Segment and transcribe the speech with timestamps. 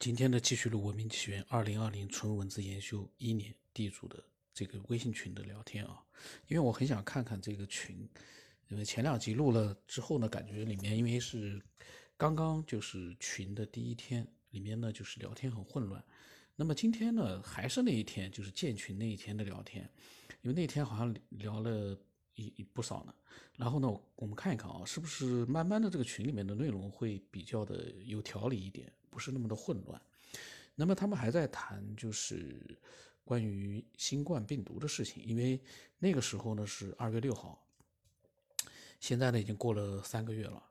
[0.00, 4.24] 今天的继续录《文明起源》二零二零纯文字研修一年地主的
[4.54, 6.02] 这个微信群的聊天啊，
[6.48, 8.08] 因为我很想看看这个群，
[8.68, 11.62] 因为前两集录了之后呢，感觉里面因为是
[12.16, 16.02] 刚刚就是群的第一天，里面呢就是聊天很混乱。
[16.56, 19.86] 那么今天呢，还是那一天，就是建群那一天的聊天，
[20.40, 21.94] 因为那天好像聊了
[22.40, 23.14] 一一不少呢。
[23.56, 28.90] 然后呢，我们看一看啊，是不是慢慢的这个群里面的内容会比较的有条理一点。
[29.12, 30.00] 不是那么的混乱，
[30.76, 32.78] 那么他们还在谈就是
[33.24, 35.60] 关于新冠病毒的事情，因为
[35.98, 37.60] 那个时候呢是二月六号，
[39.00, 40.62] 现在呢已经过了三个月了，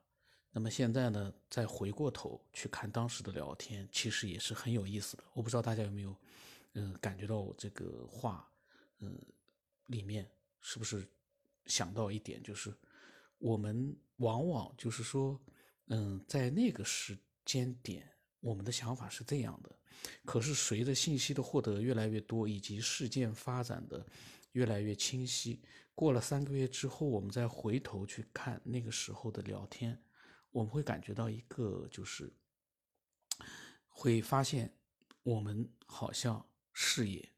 [0.52, 5.24] 那么现在呢再回过头去看当时的聊天，其实也是很有意思的。
[5.34, 6.16] 我不知道大家有没有
[6.72, 8.50] 嗯感觉到我这个话
[9.00, 9.20] 嗯
[9.84, 10.26] 里面
[10.62, 11.06] 是不是
[11.66, 12.74] 想到一点，就是
[13.38, 15.40] 我们往往就是说
[15.86, 18.06] 嗯在那个时间点。
[18.42, 19.78] 我们的想法是这样的，
[20.24, 24.06] 可是随着信息的获得越来越多，以及事件发展的
[24.52, 25.60] 越来越清晰，
[25.94, 30.02] 过了三个月之后，我们再回头去看那个时候的聊天，
[30.52, 32.32] 我们会感觉到一个就是，
[33.88, 34.74] 会发现
[35.22, 36.42] 我们好像
[36.72, 37.30] 视野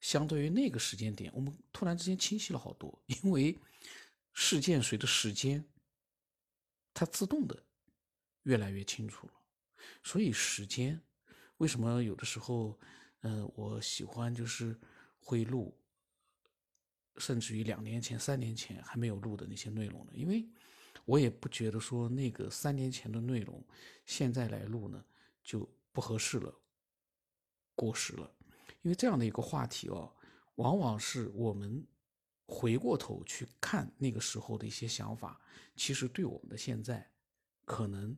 [0.00, 3.58] 相对于那个时间点，我们突然之间清晰了好多，因为
[4.32, 5.64] 事件随着时间，
[6.92, 7.64] 它自动的
[8.42, 9.32] 越来越清楚了。
[10.02, 11.00] 所以时间，
[11.56, 12.78] 为什么有的时候，
[13.20, 14.78] 嗯，我喜欢就是
[15.18, 15.76] 会录，
[17.16, 20.12] 甚至于两年前、三年前还没有录的那些内容呢？
[20.14, 20.46] 因为
[21.04, 23.64] 我也不觉得说那个三年前的内容
[24.04, 25.04] 现在来录呢
[25.42, 26.54] 就不合适了、
[27.74, 28.35] 过时了。
[28.86, 30.14] 因为这样的一个话题哦，
[30.54, 31.84] 往往是我们
[32.46, 35.40] 回过头去看那个时候的一些想法，
[35.74, 37.10] 其实对我们的现在
[37.64, 38.16] 可能。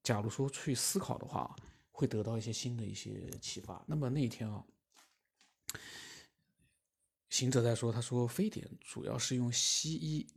[0.00, 1.52] 假如说去思考的话，
[1.90, 3.84] 会得到一些新的一些启发。
[3.88, 4.64] 那么那一天啊，
[7.28, 10.28] 行者在说，他说非典主要是用西医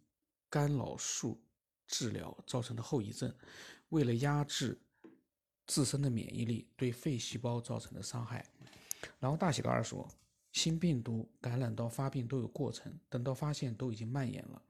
[0.50, 1.40] 干扰素
[1.86, 3.32] 治疗造成的后遗症，
[3.90, 4.82] 为了压制
[5.68, 8.44] 自身的免疫力对肺细胞造成的伤害。
[9.20, 10.08] 然后大喜格尔说，
[10.52, 14.62] 新病毒感染到发病都有过程，等到发现都已经蔓延了。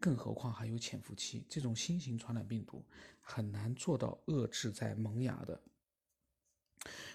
[0.00, 2.84] 更何况还有潜伏期，这种新型传染病毒
[3.20, 5.60] 很难做到遏制在萌芽的。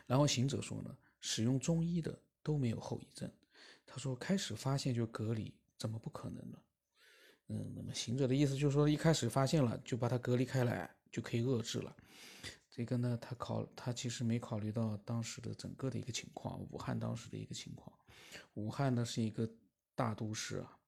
[0.06, 3.32] 然后行者说呢，使用中医的都没有后遗症。
[3.86, 6.58] 他说开始发现就隔离，怎么不可能呢？
[7.48, 11.96] 嗯，那么行者的意思就是说，一开始发现了就把它隔离开来，就可以遏制了。
[12.74, 17.96] 这个呢，他考他其实没考虑到当时的整个的一个情况，武汉当时的一个情况。
[18.56, 19.48] 武汉呢是一个
[19.94, 20.80] 大都市啊，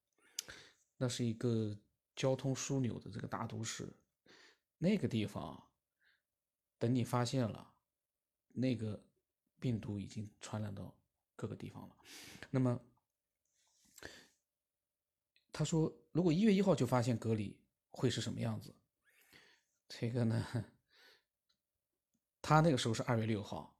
[0.98, 1.78] 那是一个。
[2.16, 3.94] 交通枢纽的这个大都市，
[4.78, 5.62] 那个地方，
[6.80, 7.74] 等你发现了，
[8.54, 8.98] 那个
[9.60, 10.96] 病毒已经传染到
[11.36, 11.96] 各个地方了。
[12.50, 12.80] 那么，
[15.52, 17.60] 他说，如果一月一号就发现隔离，
[17.92, 18.74] 会是什么样子？
[19.90, 20.66] 这个呢，
[22.48, 23.76] 他那个时候是二月六号，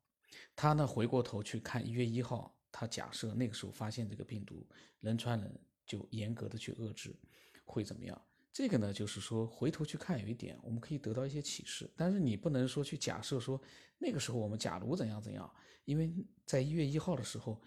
[0.56, 4.68] 他呢回过头去看一月一号，他假设那个时候发现这个病毒
[5.02, 5.56] 人传人，
[5.86, 7.16] 就严格的去遏制。
[7.64, 8.20] 会怎么样？
[8.52, 11.88] 这个呢，就是说回头去看，有一点我们可以得到一些启示。
[11.96, 13.62] 但是你不能说去假设说
[14.00, 15.48] 那个时候我们假如怎样怎样，
[15.84, 16.12] 因为
[16.44, 17.62] 在一月一号的时候，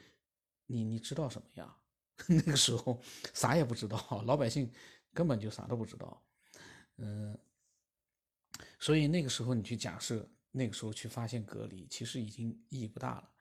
[0.67, 1.77] 你你知道什么呀？
[2.27, 3.01] 那个时候
[3.35, 4.69] 啥也不知道，老百姓
[5.15, 6.21] 根本就啥都不知道。
[6.97, 7.39] 嗯，
[8.81, 13.33] 所以那个时候你去假设那个时候去发现隔离，其实已经意义不大了。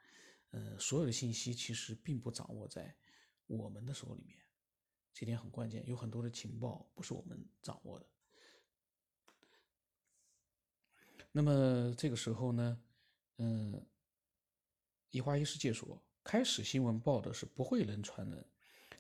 [0.51, 2.95] 嗯，所有的信息其实并不掌握在
[3.47, 4.38] 我们的手里面。
[5.13, 8.06] 这点很关键，有很多的情报不是我们掌握的。
[11.31, 12.81] 那么这个时候呢，
[13.38, 13.83] 嗯，
[15.09, 18.45] 一花一世界说，开始新闻报的是不会人传人，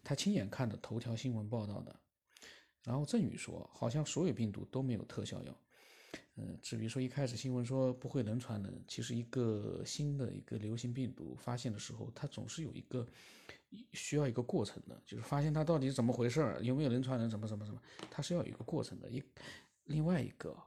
[0.03, 2.01] 他亲眼看的头条新闻报道的。
[2.81, 5.61] 然后郑宇说，好像所有病毒都没有特效药。
[6.37, 13.07] 嗯，至于说一开始新闻说不会人传人，其实一个新的一个流行病毒发现的时候，它总是有一个。
[13.91, 19.11] 需要一个过程的，就是发现它到底是怎么回事儿，有没有人传人，什么什么什么，它是要有一个过程的。
[19.11, 19.21] 一
[19.83, 20.57] 另外一个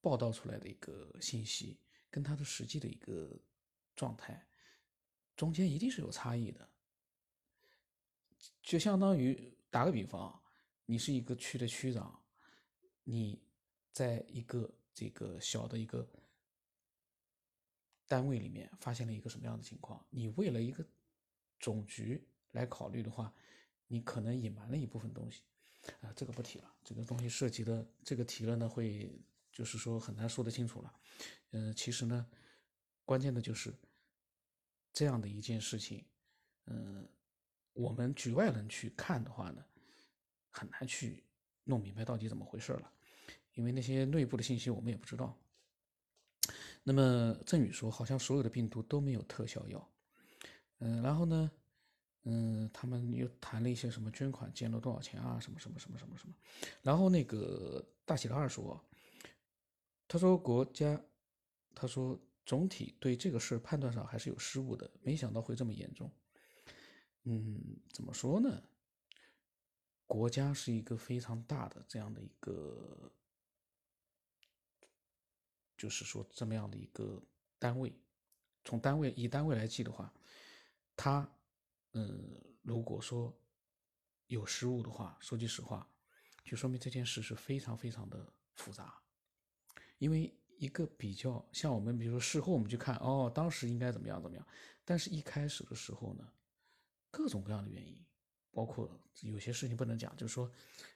[0.00, 3.36] 报道出来的一个信息，跟它的实际的一个
[3.96, 4.46] 状态
[5.34, 6.68] 中间一定是有差异的。
[8.62, 10.40] 就相当于打个比方，
[10.86, 12.22] 你是一个区的区长，
[13.10, 13.40] 你
[13.92, 16.06] 在一个这个小的一个。
[18.10, 20.02] 单位里面发现了一个什么样的情况？
[20.08, 20.82] 你为了一个
[21.60, 23.30] 总局来考虑的话，
[23.86, 25.42] 你可能隐瞒了一部分东西，
[26.00, 26.74] 啊，这个不提了。
[26.82, 29.14] 这个东西涉及的这个提了呢，会
[29.52, 31.00] 就是说很难说得清楚了。
[31.50, 32.26] 嗯，其实呢，
[33.04, 33.74] 关键的就是
[34.94, 36.02] 这样的一件事情，
[36.64, 37.06] 嗯，
[37.74, 39.62] 我们局外人去看的话呢，
[40.48, 41.22] 很难去
[41.64, 42.90] 弄明白到底怎么回事了，
[43.58, 45.36] 因为那些内部的信息我们也不知道。
[46.84, 49.90] 那么郑宇说，好像所有的病毒都没有特效药。
[50.78, 51.50] 嗯，然后呢，
[52.22, 56.32] 嗯，他们又谈了一些什么捐款捐了多少钱啊，什么什么什么什么什么。
[56.82, 58.80] 然后那个大喜的二说，
[60.06, 60.98] 他说国家，
[61.74, 62.16] 他说
[62.46, 66.08] 总体对这个事判断上还是有失误的，没想到会这么严重。
[67.24, 68.62] 嗯，怎么说呢？
[70.06, 73.10] 国家是一个非常大的这样的一个。
[75.78, 77.22] 就是说，这么样的一个
[77.56, 77.94] 单位，
[78.64, 80.12] 从单位以单位来记的话，
[80.96, 81.26] 它，
[81.92, 83.32] 嗯，如果说
[84.26, 85.88] 有失误的话，说句实话，
[86.44, 89.00] 就说明这件事是非常非常的复杂。
[89.98, 94.44] 因为一个比较像我们，比如说事后我们去看，哦，当时应该怎么样怎么样，
[94.84, 96.28] 但是一开始的时候呢，
[97.12, 98.04] 各种各样的原因，
[98.50, 98.90] 包括
[99.20, 100.50] 有些事情不能讲，就是说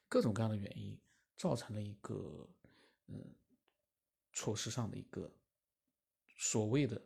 [0.08, 1.00] 各种各样的原因
[1.36, 2.48] 造成了一个，
[3.06, 3.32] 嗯。
[4.32, 5.30] 措施上的一个
[6.36, 7.00] 所谓的，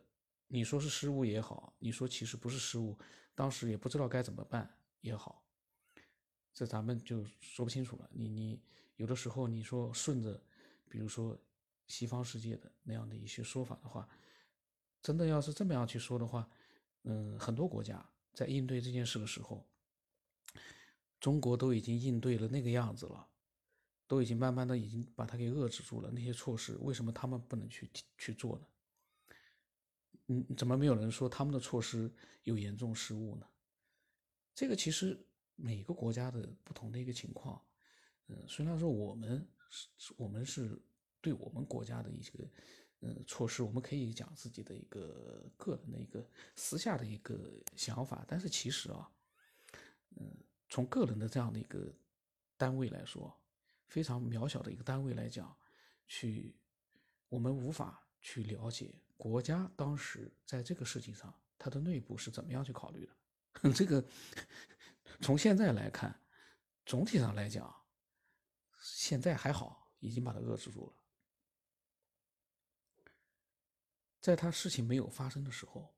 [0.47, 2.97] 你说是失误也好，你说其实不是失误，
[3.35, 5.43] 当时也不知道该怎么办也好，
[6.53, 8.09] 这咱们就说不清楚了。
[8.13, 8.61] 你你
[8.95, 10.41] 有的时候你说顺着，
[10.89, 11.37] 比如说
[11.87, 14.07] 西方世界的那样的一些说法的话，
[15.01, 16.49] 真的要是这么样去说的话，
[17.03, 18.03] 嗯，很多国家
[18.33, 19.67] 在应对这件事的时候，
[21.19, 23.27] 中国都已经应对了那个样子了。
[24.07, 28.67] 都已经慢慢的已经把它给遏制住了，那些措施为什么他们不能去去做呢？
[30.27, 32.09] 嗯，怎么没有人说他们的措施
[32.43, 33.45] 有严重失误呢？
[34.55, 35.25] 这个其实
[35.55, 37.61] 每个国家的不同的一个情况，
[38.27, 40.81] 嗯，虽然说我们是我们是
[41.19, 42.49] 对我们国家的一些
[43.01, 46.25] 嗯措施，我们可以讲自己的一个个人的一个
[46.55, 49.11] 私下的一个想法，但是其实啊，
[50.15, 50.33] 嗯，
[50.69, 51.93] 从个人的这样的一个
[52.55, 53.37] 单位来说。
[53.87, 55.57] 非常渺小的一个单位来讲，
[56.07, 56.55] 去
[57.29, 63.71] 我们无法去了解国家当时在这个事情上它的内部是怎么样去考虑的。
[63.73, 64.05] 这个
[65.21, 66.21] 从现在来看，
[66.85, 67.73] 总体上来讲，
[68.79, 70.93] 现在还好，已经把它遏制住了。
[74.21, 75.95] 在他事情没有发生的时候，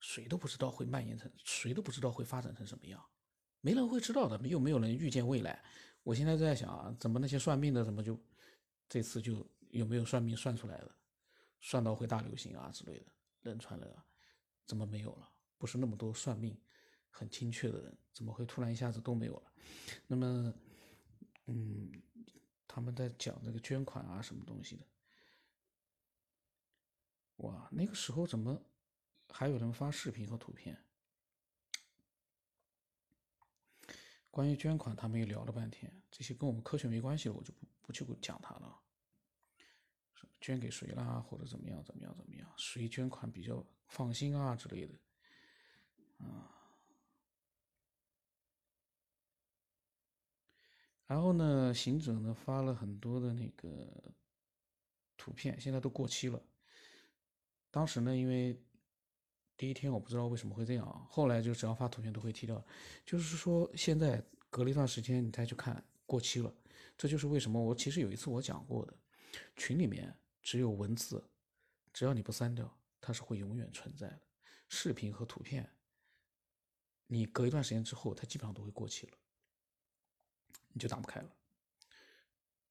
[0.00, 3.06] 谁都不知道会蔓延成，谁都不知道会发展成什么样，
[3.60, 5.62] 没人会知道的，又没有人预见未来。
[6.06, 8.16] 我现在在想啊，怎么那些算命的怎么就
[8.88, 10.94] 这次就有没有算命算出来的，
[11.60, 13.06] 算到会大流行啊之类的，
[13.42, 14.06] 人传人啊，
[14.64, 15.28] 怎么没有了？
[15.58, 16.56] 不是那么多算命
[17.10, 19.52] 很精确的人，怎么会突然一下子都没有了？
[20.06, 20.54] 那么，
[21.46, 21.90] 嗯，
[22.68, 24.86] 他们在讲那个捐款啊什么东西的，
[27.38, 28.62] 哇，那个时候怎么
[29.28, 30.85] 还有人发视频和图片？
[34.36, 38.78] 关于捐款，他们也聊了半天，这些跟我们科学没关系的，我就不不去讲它了。
[40.42, 44.94] 捐给谁啦，或者怎么样怎么样怎么样，谁捐款比较放心啊之类的，
[46.18, 46.52] 啊。
[51.06, 54.12] 然后呢，行者呢发了很多的那个
[55.16, 56.42] 图片，现在都过期了。
[57.70, 58.62] 当时呢，因为
[59.56, 62.62] 第一天我不知道为什么会这样，后来就只要发图片都会踢掉。
[63.04, 66.54] 就是说现在隔了一段时间你再去看过期了，
[66.96, 68.94] 这就是为什么我其实有一次我讲过的，
[69.56, 71.24] 群里面只有文字，
[71.92, 72.70] 只要你不删掉，
[73.00, 74.20] 它是会永远存在的。
[74.68, 75.70] 视频和图片，
[77.06, 79.12] 你隔一段时间之后，它基本上都会过期了，
[80.72, 81.34] 你就打不开了。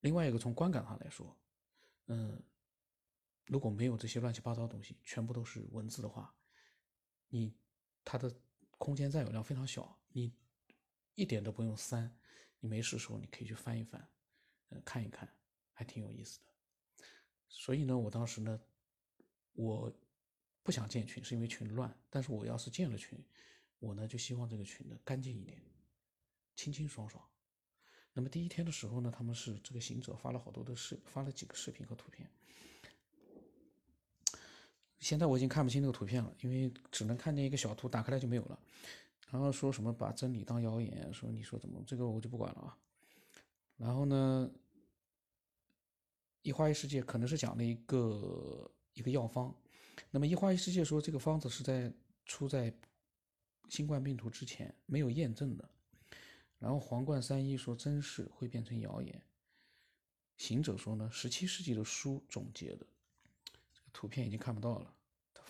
[0.01, 1.35] 另外一个从观感上来说，
[2.07, 2.39] 嗯，
[3.47, 6.31] 如果没有这些乱七八糟的东西，全部都是文字的话。
[7.29, 7.55] 你
[8.03, 8.33] 它的
[8.77, 10.33] 空间占有量非常小，你
[11.13, 12.17] 一点都不用删，
[12.59, 14.07] 你没事的时候你可以去翻一翻，
[14.69, 15.33] 呃看一看，
[15.71, 16.45] 还挺有意思的。
[17.47, 18.59] 所以呢，我当时呢，
[19.53, 19.91] 我
[20.61, 21.97] 不想建群，是因为群乱。
[22.09, 23.17] 但是我要是建了群，
[23.79, 25.61] 我呢就希望这个群呢干净一点，
[26.55, 27.23] 清清爽爽。
[28.13, 32.29] 那么第一天的时候呢，他们是这个行者发了好多的视，发了几个视频和图片。
[35.05, 38.59] 现在我已经看不清那个图片了，因为只能看见一个小图，打开来就没有了。
[39.29, 42.77] 然后说什么把真理当谣言，说你说怎么这个我就不管了啊。
[43.77, 44.49] 然后呢，
[46.41, 49.55] 一花一世界可能是讲了一个一个药方，
[50.09, 51.93] 那么一花一世界说这个方子是在
[52.25, 52.73] 出在
[53.69, 55.69] 新冠病毒之前没有验证的。
[56.57, 59.21] 然后皇冠三一说真是会变成谣言。
[60.37, 62.87] 行者说呢，十七世纪的书总结的，
[63.93, 64.93] 图片已经看不到了。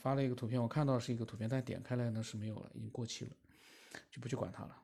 [0.06, 3.36] 发了一个图片，我看到是一个图片，但点开来呢是没有了，已经过期了，
[4.12, 4.84] 就不去管它了。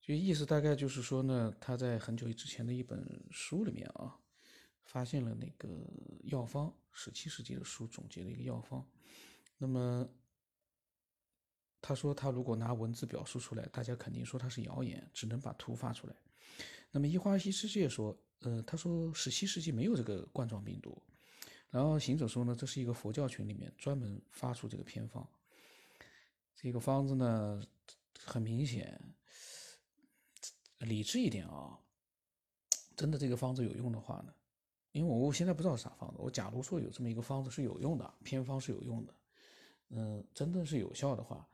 [0.00, 4.18] 就意思大概就是说呢，他在很久之前的一本书里面啊，
[4.82, 5.68] 发现了那个
[6.22, 8.82] 药方，十七世纪的书总结的一个药方。
[9.58, 10.08] 那么
[11.86, 16.16] 他说，他如果拿文字表述出来，大家肯定说他是谣言，只能把图发出来。
[16.90, 21.00] 那么一花一世界说，呃，他说十七世纪没有这个冠状病毒。
[21.70, 25.24] 然后行者说呢，这是一个佛教群里面专门发出这个偏方。
[26.56, 27.62] 这个方子呢，
[28.18, 29.00] 很明显。
[30.80, 31.78] 理智一点啊，
[32.96, 34.34] 真的这个方子有用的话呢，
[34.90, 36.16] 因为我现在不知道啥方子。
[36.18, 39.14] 我假如说有这么一个方子是有用的，偏方是有用的，
[39.90, 41.46] 嗯，真的是有效的话，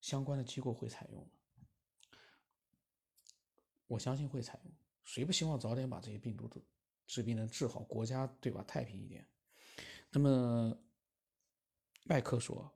[0.00, 1.30] 相关的机构会采用的。
[3.86, 4.72] 我相信会采用。
[5.02, 6.62] 谁不希望早点把这些病毒都
[7.06, 8.62] 治病能治好，国家对吧？
[8.62, 9.26] 太平一点。
[10.10, 10.76] 那么
[12.04, 12.70] 麦克说，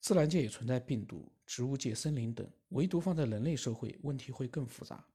[0.00, 5.06] 自然界也存在病毒，植物界、森林等，唯独放在人类社会，问题会更复杂。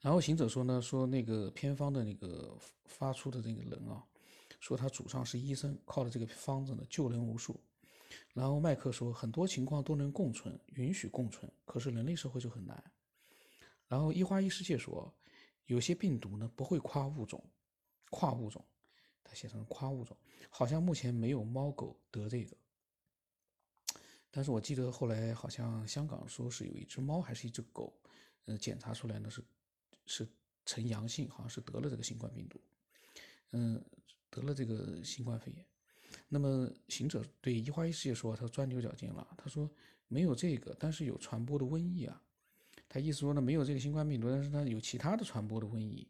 [0.00, 4.04] 然后行者说呢，说那个偏方的那个发出的那个人啊，
[4.58, 7.60] 说他祖上是医生，靠着这个方子呢救人无数。
[8.32, 12.92] 然后麦克说，很多情况都能共存，允许共存，可是人类社会就很难。
[13.86, 15.12] 然后一花一世界说，
[15.66, 17.42] 有些病毒呢不会跨物种，
[18.10, 18.64] 跨物种，
[19.22, 20.16] 他写成跨物种，
[20.50, 22.56] 好像目前没有猫狗得这个。
[24.30, 27.92] 但是我记得后来好像香港说是有一只猫还是一只狗，
[28.44, 29.44] 呃，检查出来呢是。
[30.08, 30.24] 是
[30.64, 32.60] 呈阳性，好像是得了这个新冠病毒，
[33.50, 33.84] 嗯，
[34.30, 35.66] 得了这个新冠肺炎。
[36.28, 39.26] 那么行者对一花一世界说：“他钻牛角尖了。
[39.36, 39.70] 他说
[40.08, 42.22] 没有这个，但是有传播的瘟疫啊。
[42.88, 46.06] 他意思说呢，没有这个新冠病毒，但是他有其他的传播的瘟疫。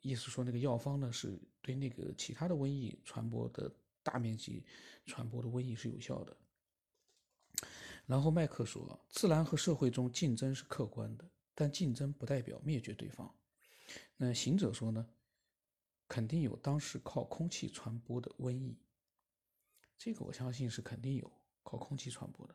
[0.00, 3.72] 意思说那个药方呢，是对那个其他的瘟疫传播的
[4.02, 4.62] 大面积
[5.06, 6.36] 传播的瘟疫是有效的。
[8.06, 11.24] 然后麦克说，自然和社会中竞争是客观的。”
[11.56, 13.32] 但竞争不代表灭绝对方。
[14.16, 15.06] 那行者说呢？
[16.06, 18.76] 肯定有当时靠空气传播的瘟疫，
[19.96, 21.32] 这个我相信是肯定有
[21.62, 22.54] 靠空气传播的。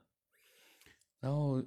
[1.20, 1.64] 然后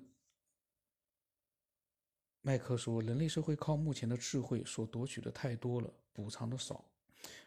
[2.41, 6.85] 麦克说，人类社会靠目前的智慧所夺取的太多了，补偿的少，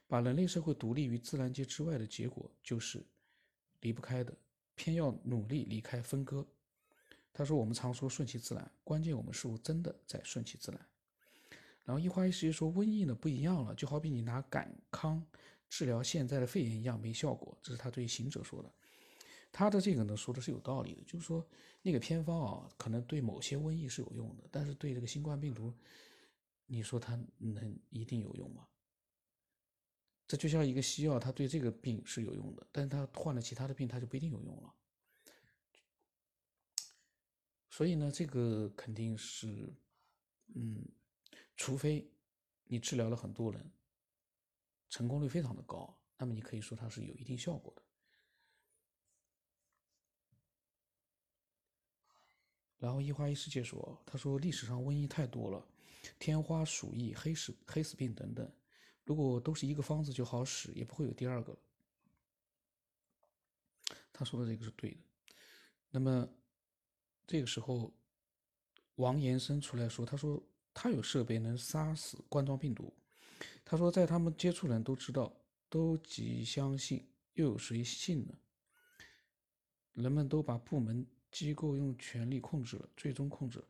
[0.07, 3.05] 把人类社会独立于自然界之外的结果就是
[3.81, 4.33] 离不开的，
[4.75, 6.45] 偏要努力离开分割。
[7.33, 10.79] 他说：“我们常说顺其自然，关键我们是否真的在顺其自然？”
[11.83, 15.21] 然后一花一世界说：“瘟疫呢不一样了，就好比你拿感康
[15.69, 18.71] 治疗现在的肺炎一样没效果。”这是他对行者说的。
[19.51, 21.47] 他的这个呢说的是有道理的，就是说
[21.81, 25.73] 那个偏方啊，可能对某些瘟疫是有用的，但是对这个新冠病毒，
[26.65, 28.67] 你说它能一定有用吗？
[30.27, 34.73] 这就像一个西药，它对这个病是有用的，但是它患了其他的病，它就不一定有用了。
[37.69, 39.73] 所以呢，这个肯定是，
[40.55, 40.85] 嗯，
[41.55, 42.09] 除非
[42.65, 43.71] 你治疗了很多人，
[44.95, 47.81] 成功率非常的高，那么你可以说它是有一定效果的。
[52.77, 55.67] 然后一花一世界说，他说历史上瘟疫太多了，
[56.17, 58.49] 天花、鼠疫、黑死黑死病等等，
[59.03, 61.59] 如果都是一个方子就好使，也不会有第二个了。
[64.13, 64.99] 他说的这个是对的。
[65.89, 66.25] 那么。
[67.27, 67.91] 这个时候，
[68.97, 70.39] 王延生出来说：“他说
[70.75, 72.93] 他有设备能杀死冠状病毒。
[73.63, 75.33] 他说在他们接触人都知道，
[75.69, 78.33] 都极相信，又有谁信呢？
[79.93, 83.63] 人们都把部门机构用权力控制了，最终控制。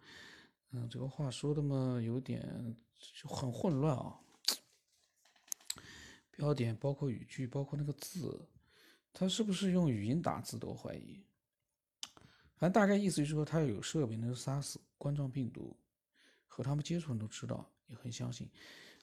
[0.72, 2.76] 嗯，这个话说的嘛，有点
[3.14, 4.20] 就很混乱啊。
[6.32, 8.48] 标点包括语句，包括那个字，
[9.14, 10.60] 他是不是用语音打字？
[10.60, 11.24] 都怀疑。”
[12.58, 15.78] 反正大概意思就是说，他有设备能杀死冠状病毒，
[16.48, 18.50] 和他们接触人都知道，也很相信。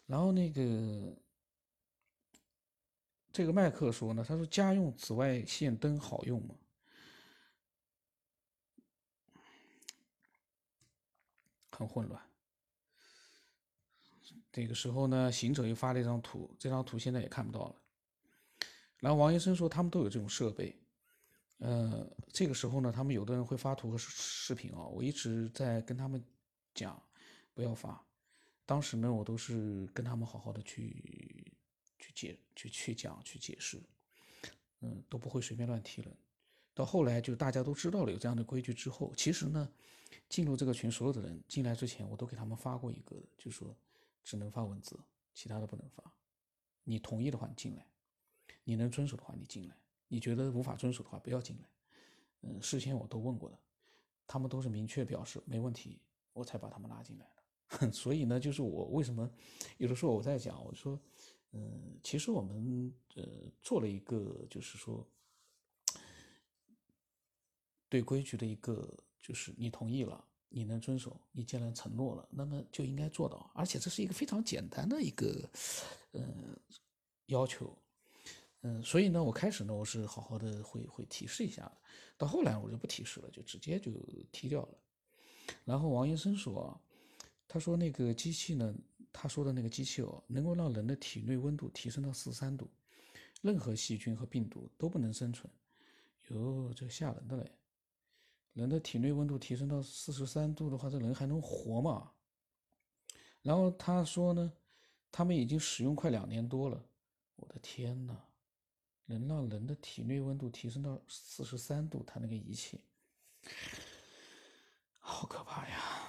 [0.06, 1.16] 然后那个
[3.32, 6.54] 这个麦克说呢，他说家用紫外线灯好用吗？
[11.71, 12.23] 很混乱。
[14.52, 17.76] 这个时候呢，行者又发了一张图，这张图现在也看不到了。
[18.99, 20.78] 然后王医生说，他们都有这种设备。
[21.56, 26.23] 呃，这个时候呢，他们有的人会发图和视频啊，我一直在跟他们
[26.75, 27.02] 讲
[27.54, 28.04] 不要发。
[28.64, 31.52] 当时呢，我都是跟他们好好的去
[31.99, 33.83] 去解去去讲去解释。
[34.85, 36.16] 嗯，都不会随便乱踢人。
[36.75, 39.71] 到后来就大家都知道了有这样的规矩之后，其实呢，
[40.28, 43.76] 进入这个群所有的人进来之前，我都给他们发过一个，就说
[44.25, 44.99] 只能发文字，
[45.35, 46.02] 其他的不能发。
[46.83, 47.87] 你同意的话你进来，
[48.64, 49.76] 你能遵守的话你进来，
[50.09, 51.69] 你觉得无法遵守的话不要进来。
[52.40, 53.59] 嗯，事先我都问过的，
[54.26, 56.00] 他们都是明确表示没问题，
[56.33, 57.41] 我才把他们拉进来的。
[57.92, 59.30] 所以呢，就是我为什么
[59.78, 61.00] 有的时候我在讲，我说，
[61.52, 63.24] 嗯，其实我们呃
[63.62, 65.06] 做了一个，就是说。
[67.88, 68.88] 对规矩的一个
[69.20, 73.50] 就是你同意了，你能遵守，你既然承诺了，那么就应该做到。
[73.54, 75.46] 而且这是一个非常简单的一个，
[76.12, 76.58] 嗯，
[77.26, 77.76] 要求，
[78.62, 81.70] 嗯，所以呢，我开始呢，我是好好的会会提示一下，
[82.16, 83.92] 到后来我就不提示了，就直接就
[84.32, 84.78] 踢掉了。
[85.66, 86.80] 然后王医生说，
[87.52, 88.75] 他说那个机器呢，
[89.12, 92.71] 他说的那个机器哦，能够让人的体内温度提升到四十三度，
[93.42, 95.52] 任何细菌和病毒都不能生存。
[96.28, 97.52] 哟，这吓人的嘞！
[98.54, 102.12] 人的体内温度提升到四十三度的话，这人还能活吗？
[103.42, 104.50] 然后他说呢，
[105.11, 106.82] 他们已经使用快两年多了。
[107.37, 108.16] 我的天呐，
[109.04, 112.80] 能让人的体内温度提升到四十三度，他那个仪器，
[115.00, 116.01] 好可怕呀！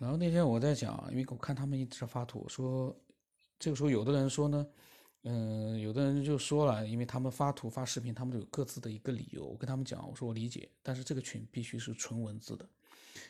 [0.00, 2.98] 然后那天我在讲，因为我看他们一直发图，说
[3.58, 4.66] 这个时候有的人说呢。
[5.24, 9.44] 嗯，有的人就说了，因为他们发图发视频，他们都有各自的一个理由。
[9.44, 12.66] 我跟他们讲，我说我理解，但是这个群必须是纯文字的，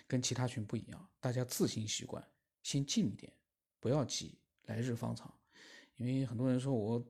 [0.06, 1.08] 跟其他群不一样。
[1.18, 2.24] 大家自行习惯，
[2.62, 3.32] 先静一点，
[3.80, 5.34] 不要急，来日方长。
[5.96, 7.04] 因为很多人说我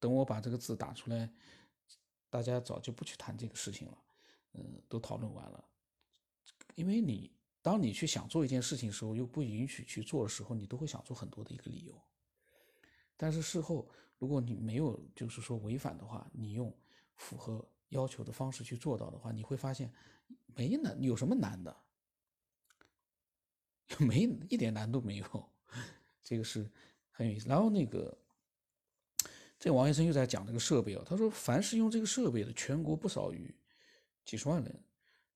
[0.00, 1.32] 等我把这个字打出来，
[2.28, 3.98] 大家早就不去谈这个事情了。
[4.54, 5.64] 嗯，都讨论完了。
[6.74, 7.30] 因为你
[7.66, 12.00] 当你去想做一件事情的时候，又不允许去做的时候，你都会想出很多的一个理由。
[13.16, 13.88] 但是事后。
[14.18, 16.74] 如果你没有就是说违反的话，你用
[17.16, 19.92] 符合要求的方式去做到的话，你会发现
[20.54, 21.76] 没难，有什么难的？
[24.00, 25.52] 没一点难度没有，
[26.24, 26.66] 这个是
[27.10, 27.46] 很有意思。
[27.46, 28.16] 然后那个
[29.58, 33.54] 这王医生又在讲这个设备啊，他说凡是用这个设备的，全国不少于
[34.24, 34.84] 几十万人，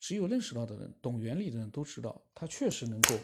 [0.00, 3.16] 只有认识到的人、懂原理的人都知道，它确实能够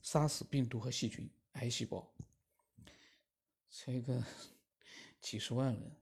[0.00, 2.08] 杀死病毒和细菌、癌细胞。
[3.68, 4.24] 这个
[5.20, 5.92] 几十万人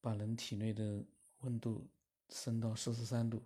[0.00, 1.04] 把人体内的
[1.40, 1.86] 温度
[2.30, 3.42] 升到四十三度，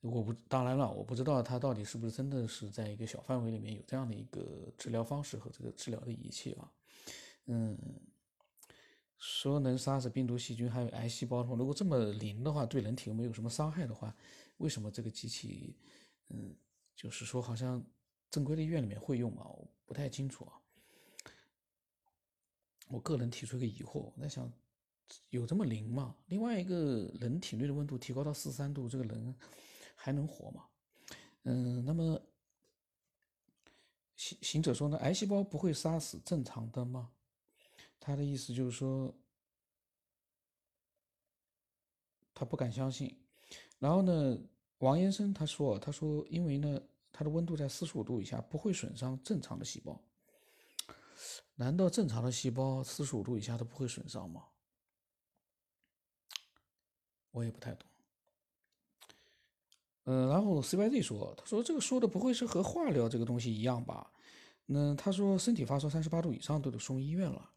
[0.00, 6.72] 我不当然了，我不知道他到底是不是真的是在一个小范围里面有这样的一个治疗方式和这个治疗的仪器啊。
[7.44, 7.78] 嗯，
[9.24, 14.12] 说能杀死病毒、细菌还有癌细胞的话，如果这么灵的话，对人体又没有什么伤害的话，
[14.56, 15.76] 为什么这个机器，
[16.30, 16.52] 嗯，
[16.96, 17.80] 就是说好像
[18.32, 19.44] 正规的医院里面会用吗？
[19.46, 20.58] 我不太清楚啊。
[22.88, 24.52] 我个人提出一个疑惑，我在想，
[25.30, 26.16] 有这么灵吗？
[26.26, 29.32] 另外一个人体内的温度提高到四十三度，这个人
[29.94, 30.64] 还能活吗？
[31.44, 32.20] 嗯，那么
[34.16, 37.12] 行行者说呢，癌细胞不会杀死正常的吗？
[38.04, 39.14] 他的意思就是说，
[42.34, 43.16] 他不敢相信。
[43.78, 44.36] 然后呢，
[44.78, 50.02] 王医生他说，他说因为呢，它的温度在四十五度以下不会损伤正常的细胞。
[51.54, 54.42] 难道正常的细胞四十五度以下都不会损伤吗？
[57.30, 57.88] 我也不太懂。
[60.06, 64.12] 嗯，然后 CYZ 说，他说这个说的不会是和化疗这个东西一样吧？
[64.66, 67.50] 那他说身体发烧三十八度以上都得送医院了。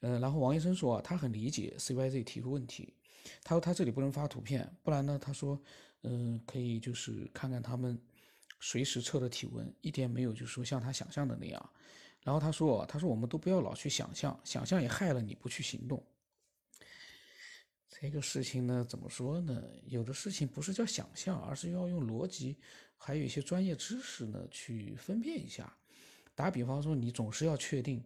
[0.00, 2.94] 嗯，然后王医生说啊，他很理解 CYZ 提出问题。
[3.42, 5.60] 他说他这里不能发图片，不然呢，他说，
[6.02, 7.98] 嗯，可以就是看看他们
[8.60, 11.70] 随时测的体温，一点没有就是说像他想象的那样。
[12.22, 16.02] 然后他说：“他说我们都不要老去想象，想象也害了你不去行动。
[17.86, 19.62] 这个事情呢，怎么说呢？
[19.84, 22.56] 有的事情不是叫想象，而是要用逻辑，
[22.96, 25.70] 还有一些专业知识呢去分辨一下。
[26.34, 28.02] 打比方说，你总是要确定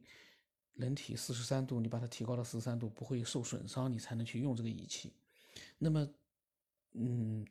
[0.78, 5.12] 人体四十三度，你把它提高到四十三度不会受损伤，你才能去用这个仪器。
[5.76, 6.08] 那么，
[6.92, 7.46] 嗯，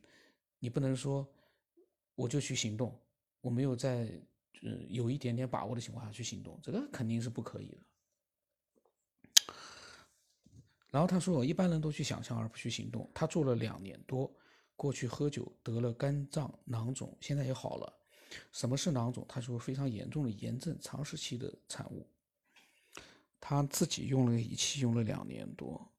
[0.58, 1.24] 你不能说
[2.16, 3.00] 我就去行动，
[3.40, 4.10] 我没有在。”
[4.60, 7.78] 嗯，有一点点把握的情况下去行动，这个肯定是不可以的。
[10.90, 13.08] 然后他说，一般人都去想象而不去行动。
[13.14, 14.28] 他做了两年多，
[14.74, 18.00] 过去喝酒得了肝脏囊肿，现在也好了。
[18.50, 19.24] 什么是囊肿？
[19.28, 22.04] 他说非常严重的炎症，长时期的产物。
[23.40, 25.90] 他自己用了个仪器，用了两年多。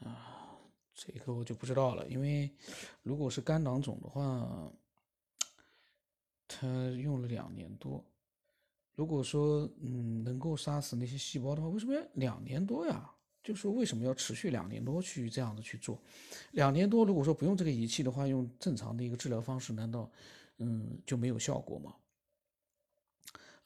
[0.00, 0.58] 啊，
[0.94, 2.50] 这个我就不知道了，因为
[3.02, 4.72] 如果是肝囊肿的话。
[6.48, 8.02] 他用了两年多，
[8.94, 13.10] 如果说嗯能够杀死那些细胞的话，为什么要两年多呀？
[13.42, 16.00] 就说为什么要持续两年多去这样子去做？
[16.52, 20.08] 两年多如果说不用这个仪器的话，用正常的一个治疗方式，难道
[20.58, 21.92] 嗯就没有效果吗？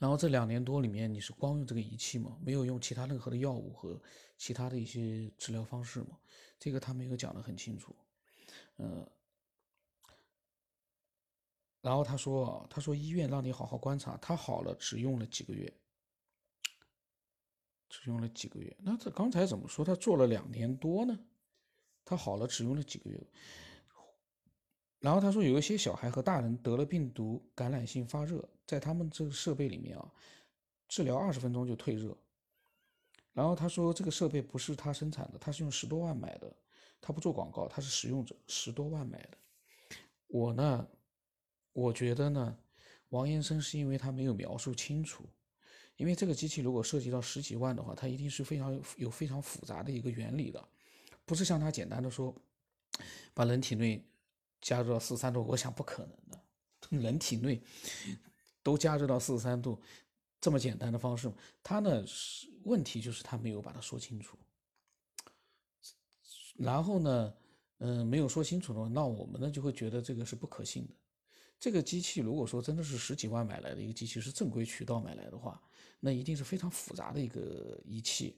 [0.01, 2.39] 然后这两年多里面，你是光用这个仪器吗？
[2.41, 4.01] 没有用其他任何的药物和
[4.39, 6.19] 其他的一些治疗方式吗？
[6.59, 7.95] 这个他没有讲得很清楚。
[8.79, 9.07] 嗯，
[11.83, 15.71] 然后他说，他说医院让你好好观察，他好了只用了几个月，
[17.91, 18.75] 只用了几个月。
[18.81, 21.19] 那他刚才怎么说他做了两年多呢？
[22.07, 23.23] 他好了只用了几个月。
[24.99, 30.13] 然后他说，有一些小孩和大人得了病毒感染性发热，在他们这个设备里面啊，
[30.89, 32.17] 治疗二十分钟就退热。
[33.33, 36.55] 然后他说，这个设备不是他生产的，他是用十多万买的，
[37.01, 39.39] 他不做广告，他是使用者，十多万买的。
[40.29, 40.89] 我呢，
[41.73, 42.57] 我觉得呢，
[43.09, 45.25] 王延生是因为他没有描述清楚，
[45.97, 50.69] 因为这个机器如果涉及到十几万的话，它一定是非常有非常复杂的一个原理的，
[51.25, 52.35] 不是像他简单的说，
[53.35, 54.07] 把人体内。
[54.63, 56.39] 加热到四三度，我想不可能的。
[57.01, 57.63] 人体内
[58.63, 59.81] 都加热到四十三度，
[60.41, 64.39] 这么简单的方式，他呢是问题就是他没有把它说清楚。
[66.57, 67.35] 然后呢，
[67.79, 70.95] 嗯，没有说清楚的话，那我们呢就会觉得这个是不可信的。
[71.59, 75.63] 这个机器如果说真的是十几万买来的一个机器，是正规渠道买来的话，
[75.99, 78.37] 那一定是非常复杂的一个仪器。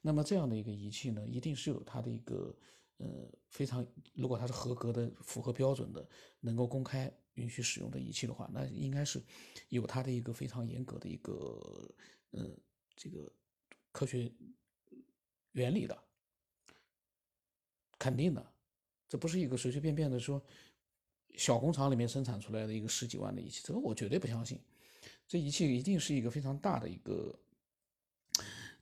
[0.00, 2.54] 那么这样的一个仪器呢，一定是有它的一个。
[3.02, 3.84] 呃，非常，
[4.14, 9.20] 如果它是合格的、符合标准的、能够公开允许使用的仪器的话，那应该是
[9.70, 11.92] 有它的一个非常严格的一个
[12.30, 12.48] 呃
[12.94, 13.28] 这个
[13.90, 14.30] 科学
[15.50, 15.98] 原理的，
[17.98, 18.52] 肯定的，
[19.08, 20.40] 这不是一个随随便便的说
[21.36, 24.60] 小工厂里面生产出来的一个十几万的仪器，这个我绝对不相信，
[25.26, 27.36] 这仪器一定是一个非常大的一个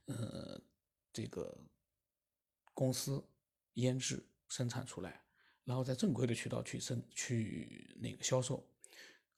[0.05, 0.61] 呃
[1.11, 1.57] 这个
[2.75, 3.23] 公司。
[3.73, 5.21] 腌制生产出来，
[5.63, 8.65] 然后在正规的渠道去生去那个销售。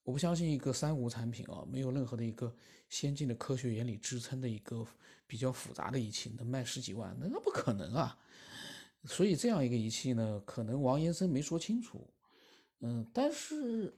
[0.04, 2.54] 我不相信一个三无产品啊，没有任何的一个
[2.90, 4.86] 先进的科学原理支撑的一个
[5.26, 8.20] 比较复杂的仪器能卖十几万，那不可能啊。
[9.06, 12.06] 所以这样一个仪器呢，可能王延生没说清楚。
[12.80, 13.98] 嗯，但是，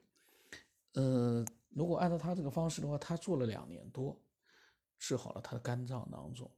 [0.93, 4.21] 呃，如果按照他这个方式的话，他做了两年多，
[4.99, 6.51] 治好了他的肝脏囊肿，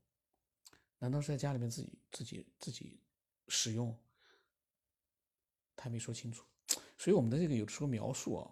[1.00, 3.00] 难道是在家里面自己自己自己？
[3.48, 3.98] 使用，
[5.76, 6.46] 他没说清楚，
[6.98, 8.52] 所以我们的这个有的时候描述啊，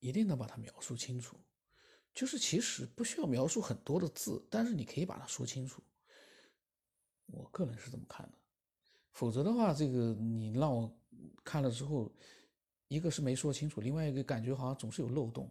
[0.00, 1.36] 一定能把它描述清楚。
[2.14, 5.82] 就是其实不需要描述很多的字，但是你可以把它说清楚。
[7.26, 8.38] 我个人是这么看的，
[9.10, 10.96] 否则的话，这个你让我
[11.42, 12.12] 看了之后，
[12.86, 15.50] 一个是没说清楚，另外一个感觉好像总是有漏洞。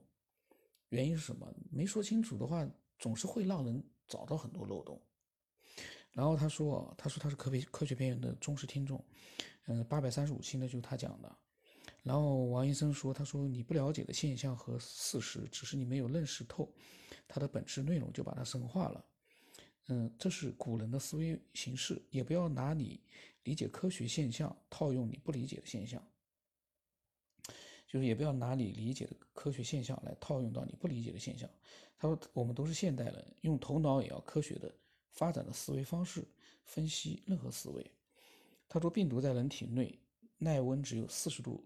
[0.88, 1.54] 原因是什么？
[1.70, 2.66] 没说清楚的话，
[2.98, 5.02] 总是会让人找到很多漏洞。
[6.14, 9.04] 然后他说：“他说他是科科科学边缘的忠实听众，
[9.66, 11.38] 嗯，八百三十五期呢就是他讲的。
[12.04, 16.72] 然后王医生说：他说你不了解的现象和事实，只是你没有认识透
[17.28, 19.04] 它的本质内容，就把它神化了。
[19.88, 23.02] 嗯，这是古人的思维形式，也不要拿你
[23.42, 26.00] 理解科学现象套用你不理解的现象，
[27.88, 31.50] 就是也不要拿你理解的科学现象来套用到你不理解的现象。
[31.98, 34.72] 他说我们都是现代人，用头脑也要科学的。”
[35.14, 36.28] 发展的思维方式
[36.66, 37.92] 分析任何思维。
[38.68, 39.98] 他说，病毒在人体内
[40.40, 41.64] 耐温只有四十度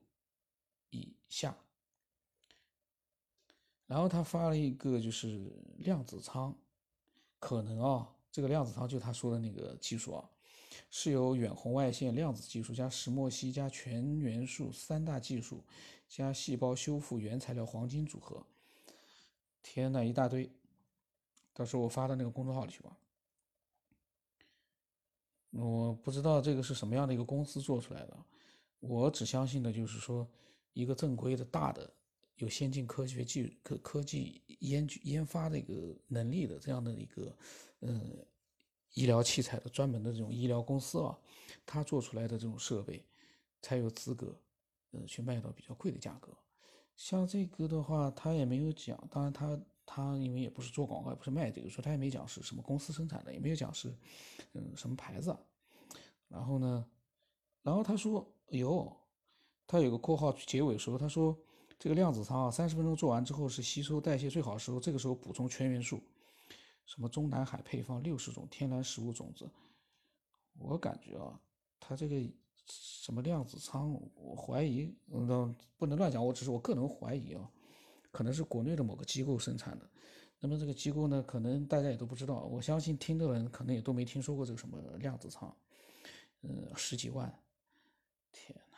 [0.92, 1.58] 以下。
[3.86, 6.54] 然后他发了一个就是量子舱，
[7.40, 10.30] 可能啊，这个量子舱就他说的那个技术啊，
[10.92, 15.64] 是由远红外线量子技术加石墨烯加全元素三大技术
[16.10, 18.46] 加细胞修复原材料黄金组合。
[19.64, 20.52] 天呐，一大堆！
[21.54, 22.98] 到时候我发到那个公众号里去吧。
[25.52, 28.18] 我不知道这个是什么样的一个公司做出来的，
[28.80, 30.28] 我只相信的就是说，
[30.74, 31.92] 一个正规的大的
[32.36, 37.36] 有先进科学技科科技研研发的一个能力的这样的一个
[37.82, 38.26] 嗯
[38.94, 41.18] 医疗器材的专门的这种医疗公司啊，
[41.66, 43.04] 他做出来的这种设备
[43.62, 44.40] 才有资格
[44.92, 46.36] 呃去卖到比较贵的价格。
[46.96, 53.92] 像这个的话，他也没有讲，当然他他因为也不是做广告，也不是卖这个，说他也没讲是什么公司生产的，也没有讲是
[54.54, 55.36] 嗯什么牌子。
[56.28, 56.86] 然后呢，
[57.64, 58.94] 然后他说：“有，
[59.66, 61.36] 他有个括号结尾说，他说
[61.80, 66.02] 这个量子舱啊，三十分钟做完之后是吸收代谢最好的时候，这个时候补充全元素，
[66.86, 69.50] 什么中南海配方六十种天然食物种子。
[70.60, 71.40] 我感觉啊，
[71.80, 72.22] 他这个
[72.66, 77.50] 什么量子舱，我怀疑，嗯，不能乱讲，我只是我个人怀疑啊，
[78.12, 79.90] 可能是国内的某个机构生产的。
[80.40, 82.44] 那么这个机构呢，可能大家也都不知道。
[82.44, 85.52] 我相信听的人可能也都没听说过这个什么量子舱，
[86.42, 87.28] 呃，十几万，
[88.32, 88.78] 天呐，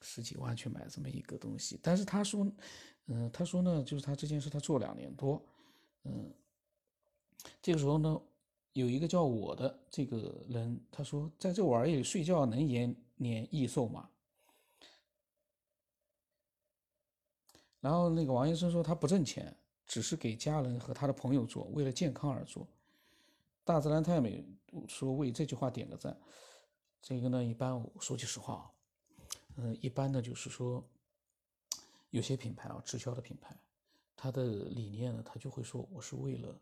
[0.00, 1.78] 十几万去买这么一个东西。
[1.82, 2.50] 但是他说，
[3.06, 5.44] 嗯，他说呢，就是他这件事他做两年多，
[6.04, 6.32] 嗯，
[7.60, 8.18] 这个时候呢，
[8.72, 14.08] 有一个叫我的这个人，他说，在这玩意睡觉能延年益寿吗？
[17.82, 19.54] 然后那个王医生说他不挣钱。
[19.84, 22.66] 只是给家人和他的朋友做，为了健康而做。
[23.62, 24.42] 大自然太美
[24.88, 26.18] 说为这句话点个赞。
[27.02, 28.70] 这个呢，一般我说句实话啊，
[29.56, 30.82] 嗯，一般的就是说，
[32.08, 33.54] 有些品牌啊，直销的品牌，
[34.16, 36.58] 它的理念呢，他就会说，我是为了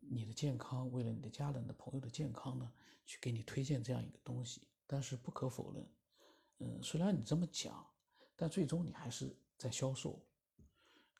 [0.00, 2.72] 你的健康，为了你的家人的朋友的健康呢，
[3.06, 4.62] 去给你推荐这样一个东西。
[4.84, 5.86] 但是不可否认，
[6.58, 7.86] 嗯，虽然你这么讲，
[8.34, 10.18] 但最终你还是在销售。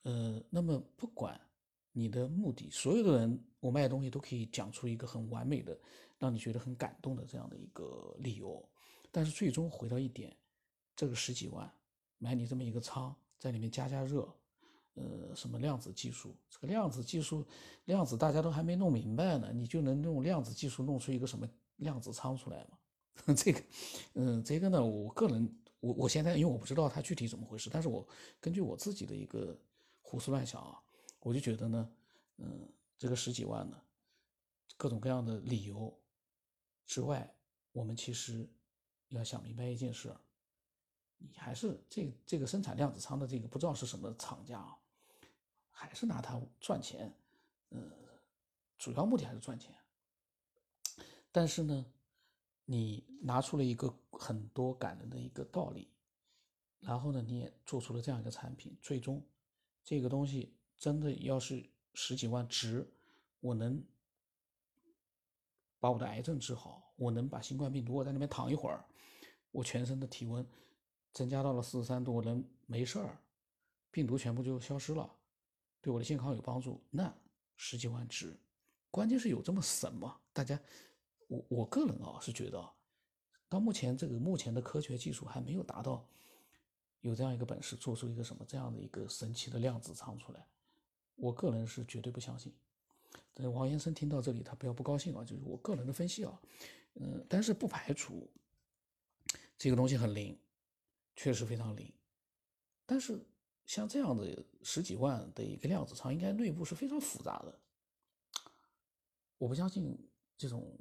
[0.02, 1.38] 呃，那么不管
[1.92, 5.78] 你的目的，所有的人，我卖东西都可以讲出一个很完美的，
[6.18, 8.66] 让你觉得很感动的这样的一个理由。
[9.10, 10.34] 但是最终回到一点，
[10.94, 11.70] 这个十几万
[12.18, 14.32] 买你这么一个仓，在里面加加热，
[14.94, 17.44] 呃，什么量子技术，这个量子技术，
[17.86, 22.78] 量子大家都还没弄明白呢，你就能用量子技术弄出一个什么量子仓出来吗？
[23.36, 23.62] 这个，
[24.14, 28.06] 嗯，这个呢，我个人，我我现在因为我不知道它具体怎么回事，但是我
[28.40, 29.58] 根据我自己的一个。
[30.10, 30.82] 胡思乱想啊，
[31.20, 31.92] 我就觉得呢，
[32.38, 32.66] 嗯，
[32.96, 33.78] 这个十几万呢，
[34.78, 35.94] 各种各样的理由
[36.86, 37.30] 之外，
[37.72, 38.48] 我们其实
[39.08, 40.16] 要想明白一件事，
[41.18, 44.78] 你还是这这个生产量子仓的这个不知道是什么厂家啊，
[45.70, 47.14] 还是拿它赚钱，
[47.68, 47.78] 呃，
[48.78, 49.74] 主要目的还是赚钱。
[51.30, 51.84] 但是呢，
[52.64, 55.92] 你拿出了一个很多感人的一个道理，
[56.80, 59.22] 然后呢，你也做出了这样一个产品，最终。
[59.88, 62.86] 这个东西真的要是十几万值，
[63.40, 63.82] 我能
[65.80, 68.84] 把我的癌症治好，我能把新冠病毒我在那边躺一会儿，
[69.50, 70.46] 我全身的体温
[71.14, 73.18] 增加到了四十三度，我能没事儿，
[73.90, 75.10] 病毒全部就消失了，
[75.80, 77.10] 对我的健康有帮助，那
[77.56, 78.38] 十几万值。
[78.90, 80.20] 关键是有这么神吗？
[80.34, 80.60] 大家，
[81.28, 82.62] 我我个人啊是觉得，
[83.48, 86.06] 到目前这个目前的科学技术还没有达到。
[87.00, 90.46] 有这样一个本事，做出一个什么这样的一个神奇的量子仓出来，
[91.14, 92.52] 我个人是绝对不相信。
[93.32, 96.40] 但王先生听到这里，他不要不高兴啊，就是我个人的分析啊，
[96.94, 98.28] 嗯，但是不排除
[99.56, 100.36] 这个东西很灵，
[101.14, 101.92] 确实非常灵。
[102.84, 103.24] 但是
[103.64, 107.58] 像这样的十几万的一个量子仓，应该内部是非常复杂的。
[109.38, 109.96] 我不相信
[110.36, 110.76] 这种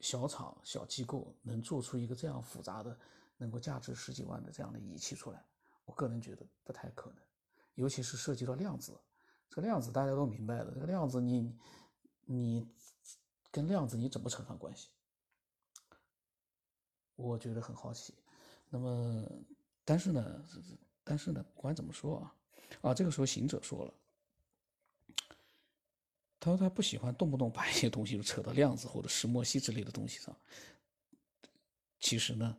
[0.00, 2.98] 小厂小机构能做出一个这样复杂的。
[3.36, 5.44] 能够价值十几万的这样的仪器出来，
[5.84, 7.18] 我个人觉得不太可能，
[7.74, 8.98] 尤其是涉及到量子，
[9.50, 11.52] 这个量子大家都明白的，这个量子你
[12.24, 12.68] 你
[13.50, 14.88] 跟量子你怎么扯上关系？
[17.16, 18.14] 我觉得很好奇。
[18.70, 19.24] 那么，
[19.84, 20.44] 但是呢，
[21.02, 22.34] 但是呢，不管怎么说啊，
[22.82, 23.94] 啊，这个时候行者说了，
[26.40, 30.36] 他说他不喜欢动不动把一些东西扯到量子或者石墨烯之类的东西上。
[31.98, 32.56] 其实呢。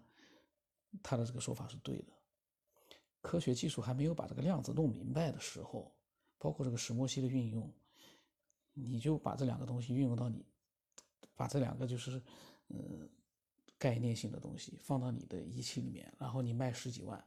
[1.04, 2.14] 他的这个说法是对的，
[3.22, 5.94] 科学技术还没有把这个量子弄明白的时候，
[6.38, 7.74] 包括这个石墨烯的运用，
[8.74, 10.46] 你就把这两个东西运用到你，
[11.36, 12.22] 把这两个就是
[12.70, 13.10] 嗯
[13.78, 17.24] 概念性的东西放到你的仪器里面，然后你卖十几万，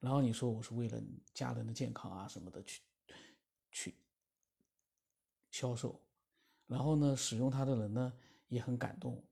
[0.00, 1.00] 然后你说我是为了
[1.34, 2.80] 家人的健康啊什么的去
[3.70, 3.94] 去
[5.50, 6.00] 销售，
[6.66, 8.12] 然后呢使用它的人呢
[8.48, 9.22] 也很感动，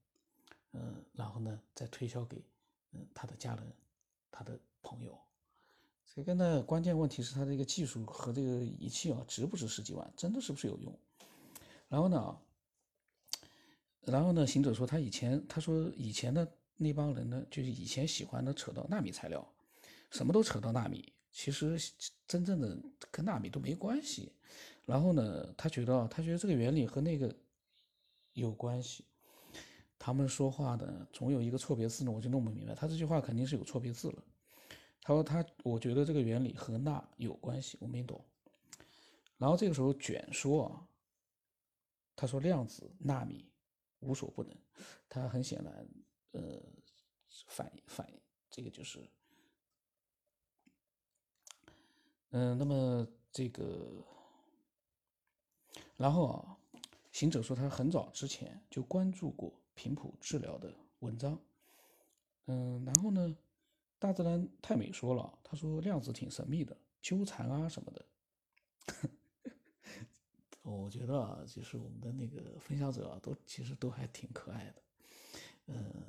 [0.72, 2.44] 嗯，然后呢再推销给
[2.92, 3.72] 嗯他的家人。
[4.32, 5.18] 他的朋友，
[6.14, 10.10] 这个呢，关键问题是他这个技术和这个仪器啊，值不值十几万？
[10.16, 10.98] 真的是不是有用？
[11.88, 12.38] 然后呢，
[14.00, 19.46] 然后呢，行者说他以前，他说以前的那帮人呢，就是以前喜欢的扯到纳米材料，
[20.10, 21.78] 什么都扯到纳米，其实
[22.26, 24.32] 真正的跟纳米都没关系。
[24.86, 27.36] 然后呢，他觉得他觉得这个原理和那个
[28.32, 29.04] 有关系。
[30.02, 32.74] 他们说话的总有一个错别字呢，我就弄不明白。
[32.74, 34.24] 他这句话肯定是有错别字了。
[35.02, 38.24] 他说他，我觉得这个原理和钠有关系，我没懂。
[39.36, 40.88] 然后这个时候卷说啊，
[42.16, 43.52] 他说量子纳米
[43.98, 44.56] 无所不能。
[45.06, 45.86] 他很显然，
[46.32, 46.62] 呃，
[47.48, 48.10] 反反
[48.50, 49.06] 这个就是，
[52.30, 54.02] 嗯，那么这个，
[55.98, 56.56] 然后啊，
[57.12, 59.52] 行者说他很早之前就关注过。
[59.74, 61.38] 频谱治疗的文章，
[62.46, 63.36] 嗯，然后呢，
[63.98, 68.06] 大自然太美说了，他说量子挺神秘的，纠缠啊什么的。
[70.62, 74.82] 我觉得啊，就是我们的那个分享者啊，都其实都还挺可爱的，
[75.66, 76.04] 嗯，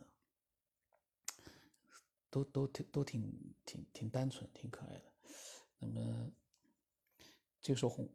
[2.30, 5.04] 都都挺都挺挺挺单纯，挺可爱的。
[5.80, 6.32] 那么，
[7.62, 8.08] 这个时候红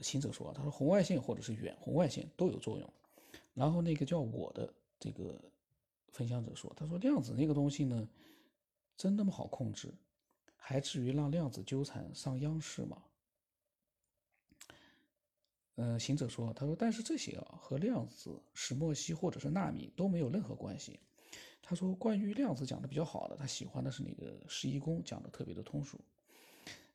[0.00, 2.92] 行者说，他说红外线或者是远红外线都有作用。
[3.52, 5.38] 然后那个叫我的这个
[6.08, 8.08] 分享者说，他说量子那个东西呢，
[8.96, 9.92] 真那么好控制，
[10.56, 13.02] 还至于让量子纠缠上央视吗？
[15.74, 20.98] 嗯，行者说：“他说，但是这些啊，和量子、石墨烯或者是纳米都没有任何关系。
[21.60, 26.00] 他说，关于量子讲的比较好的，他喜欢的是那个十一宫讲的特别的通俗。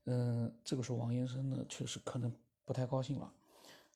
[0.06, 2.34] 嗯，这个时候王延生呢，确实可能
[2.66, 3.32] 不太高兴了。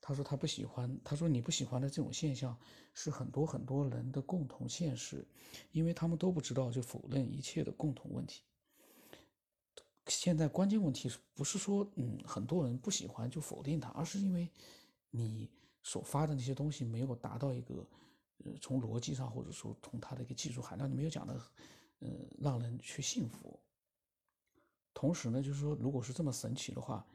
[0.05, 2.57] 他说他不喜欢，他说你不喜欢的这种现象
[2.93, 5.25] 是很多很多人的共同现实，
[5.71, 8.43] 因为他们都不知道就否认一切的共同问题。
[10.07, 14.51] 现在关键问题是不是说，嗯，很多人不喜欢就否定它，而是因为。”
[15.15, 15.47] 你
[15.83, 17.87] 所发的那些东西没有达到一个，
[18.43, 21.39] 呃，从逻辑上或者说从它的一个技术含量，你没有讲的，
[21.99, 23.59] 呃，让人去信服。
[24.91, 27.05] 同时呢，就是说，如果是这么神奇的话，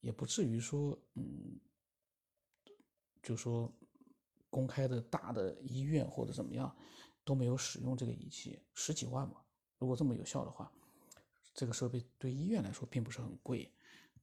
[0.00, 1.60] 也不至于说，嗯，
[3.24, 3.72] 就说
[4.50, 6.72] 公开的大的医院或者怎么样
[7.24, 9.42] 都没有使用这个仪器，十几万嘛。
[9.78, 10.70] 如果这么有效的话，
[11.54, 13.72] 这个设备对医院来说并不是很贵。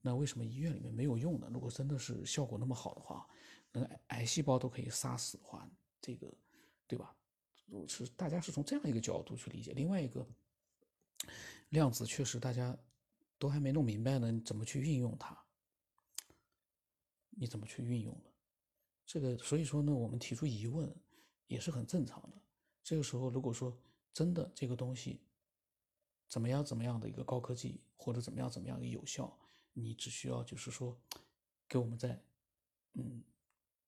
[0.01, 1.49] 那为什么医院里面没有用呢？
[1.51, 3.27] 如果真的是效果那么好的话，
[3.71, 6.31] 那癌细胞都可以杀死的话，这个，
[6.87, 7.15] 对吧？
[7.87, 9.73] 是大家是从这样一个角度去理解。
[9.73, 10.27] 另外一个，
[11.69, 12.77] 量子确实大家
[13.37, 15.37] 都还没弄明白呢，你怎么去运用它？
[17.29, 18.30] 你怎么去运用呢？
[19.05, 20.93] 这个，所以说呢，我们提出疑问
[21.47, 22.41] 也是很正常的。
[22.83, 23.77] 这个时候，如果说
[24.13, 25.21] 真的这个东西
[26.27, 29.37] 怎么样怎么样的一个高科技，或者怎么样怎么样的有效？
[29.73, 30.99] 你只需要就是说，
[31.67, 32.21] 给我们再，
[32.93, 33.23] 嗯，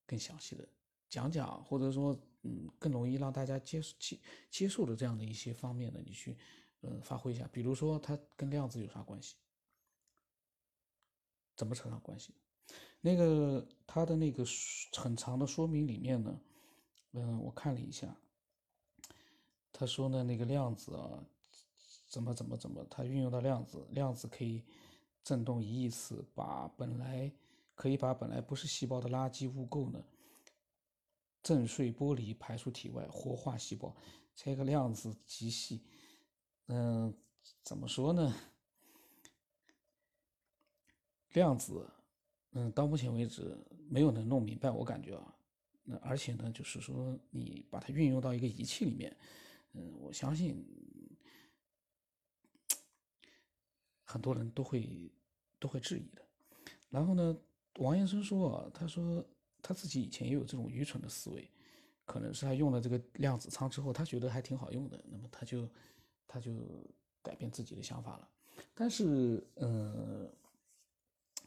[0.06, 0.67] 更详细的
[1.10, 6.38] 讲讲，或者说，嗯，更容易让大家接接接受的这样的一些方面的，你去，
[6.82, 7.47] 嗯，发挥一下。
[7.52, 9.36] 比如说，它跟量子有啥关系？
[11.56, 12.34] 怎么扯上关系？
[13.06, 14.44] 那个它的那个
[14.94, 16.39] 很长的说明里面呢，
[17.12, 18.16] 嗯，我看了一下，
[19.72, 21.24] 他说呢，那个量子啊，
[22.10, 24.63] 怎么怎么怎么，它运用到量子，量子可以。
[25.26, 27.32] 振动一亿次，把本来
[27.76, 30.04] 可以把本来不是细胞的垃圾污垢呢
[31.42, 33.96] 震碎剥离排出体外，活化细胞。
[34.36, 35.82] 这个量子极细，
[36.68, 37.18] 嗯，
[37.62, 38.36] 怎么说呢？
[41.30, 41.89] 量子，
[42.54, 43.56] 嗯，到目前为止
[43.89, 45.36] 没有能弄明白，我感觉啊，
[45.84, 49.16] 那而且呢，就是说你把它运用到一个仪器里面，
[49.74, 50.66] 嗯，我相信。
[54.06, 55.12] 很多人都会
[55.58, 56.22] 都会质疑的，
[56.92, 57.36] 然后呢，
[57.80, 59.26] 王延生说啊，他说
[59.60, 61.50] 他自己以前也有这种愚蠢的思维，
[62.06, 65.68] 可能是他用了这个量子舱之后，他觉得还挺好用的，那么他就
[66.28, 66.86] 他就
[67.24, 68.30] 改变自己的想法了。
[68.76, 70.32] 但是，嗯，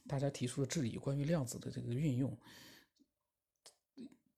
[0.07, 2.37] 大家提出的质疑，关于量子的这个运用，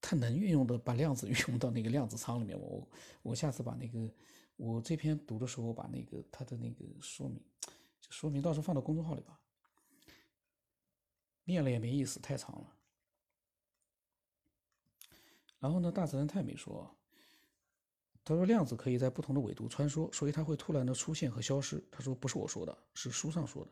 [0.00, 2.88] 他能运用的把量子 运用到那个量子舱里面，我
[3.22, 4.10] 我下次把那个
[4.56, 7.42] 我这篇读的时候，把那个他的那个说明。
[8.10, 9.38] 说明到时候放到公众号里吧，
[11.44, 12.74] 念了也没意思，太长了。
[15.58, 16.90] 然后呢，大自然太美说，
[18.24, 21.84] 他说量子可以在不同的纬度穿梭，所以它会突然的出现和消失。
[21.90, 23.70] 他说不是我说的，是书上说的。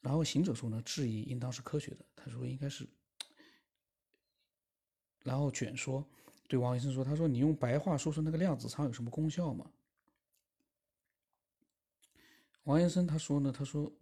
[0.00, 2.04] 然后行者说呢，质疑应当是科学的。
[2.16, 2.88] 他说应该是。
[5.22, 6.04] 然后卷说
[6.48, 9.70] 对王医生说，他说你用白话说说那个量子舱有什么功效吗？
[12.64, 13.92] 王医生他说呢，他说，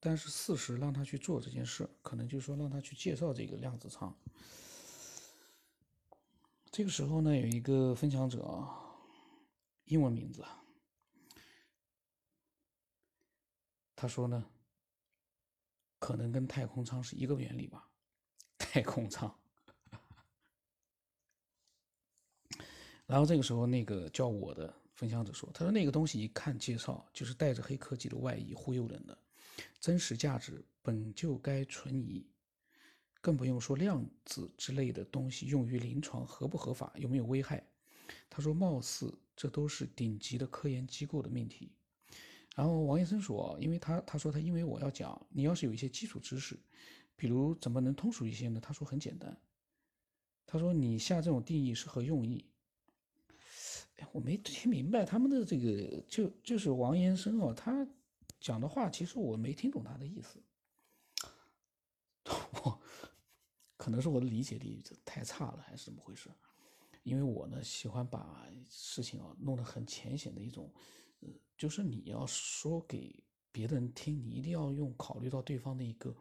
[0.00, 4.16] 但是事实让他去做这件事，可能就是说让他去介绍这个量子舱。
[6.70, 8.96] 这个时候呢，有一个分享者啊，
[9.84, 10.44] 英文名字，
[13.96, 14.44] 他说呢，
[15.98, 17.88] 可能跟太空舱是一个原理吧，
[18.56, 19.34] 太空舱。
[23.06, 24.74] 然后这个时候，那个叫我的。
[24.98, 29.16] 分享者说：“他说那个东西一看介绍就是带着黑科技的外衣忽悠人的，
[29.78, 32.26] 真实价值本就该存疑，
[33.20, 37.64] 更不用说量子之类的东西用于临床合不合法，有没有危害。”
[38.28, 41.70] 他说：“貌似这都是顶级的科研机构的命题。”
[42.58, 46.58] 然后王医生说：“因为他他说他因为我要讲，你要是有一些基础知识，
[47.14, 49.40] 比如怎么能通俗一些呢？”他说：“很简单，
[50.44, 52.44] 他说你下这种定义是何用意？”
[53.98, 57.86] 哎我没听明白他们的这个，就就是王延生哦，他
[58.40, 60.42] 讲的话，其实我没听懂他的意思。
[62.64, 62.80] 我
[63.76, 66.28] 可能是我的理解力太差了，还是怎么回事？
[67.04, 70.68] 因为我呢喜欢把事情啊弄得很浅显的一种，
[71.20, 76.16] 呃，就是你要说给别人听，你一定要用考虑到对方的一个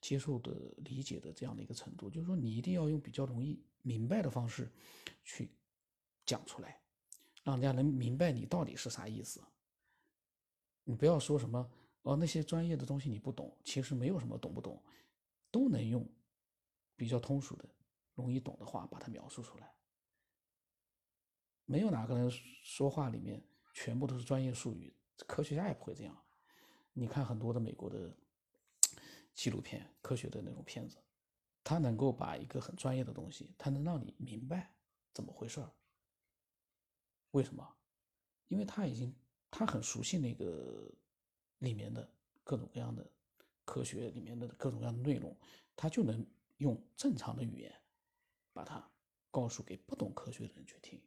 [0.00, 4.70] 接受的理解的这样的一个程度，就是说你一定要用比较容易明白的方式
[5.22, 5.50] 去
[6.26, 6.80] 讲出来，
[7.42, 9.42] 让人家能明白你到底是啥意思。
[10.84, 11.70] 你不要说什么
[12.02, 14.82] 哦那些专业的东西你不懂，其实没有什么懂不懂，
[15.50, 16.06] 都能用
[16.96, 17.66] 比较通俗的、
[18.14, 19.72] 容易懂的话把它描述出来。
[21.64, 23.42] 没有哪个人说话里面
[23.74, 24.94] 全部都是专业术语，
[25.26, 26.24] 科学家也不会这样。
[26.92, 28.16] 你看很多的美国的
[29.34, 30.96] 纪录片、科学的那种片子，
[31.62, 34.72] 他能够把一个很专业的东西，他能让你明白
[35.12, 35.62] 怎么回事。
[37.32, 37.76] 为什么？
[38.46, 39.12] 因为他已经
[39.50, 40.88] 他很熟悉那个
[41.58, 42.08] 里面的
[42.44, 43.10] 各种各样的
[43.64, 45.36] 科学里面的各种各样的内容，
[45.74, 46.24] 他就能
[46.58, 47.74] 用正常的语言
[48.52, 48.88] 把它
[49.32, 51.02] 告诉给不懂科学的人去听。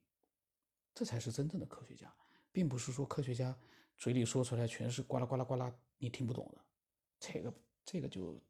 [0.93, 2.13] 这才是真正的科学家，
[2.58, 3.55] 并不是说科学家
[3.99, 6.62] 嘴里说出来全是呱啦呱啦呱啦，你听不懂的。
[7.20, 7.53] 这个
[7.86, 8.41] 这个就，